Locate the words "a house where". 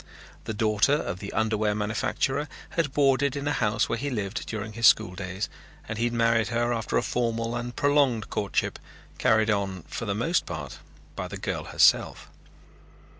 3.47-3.99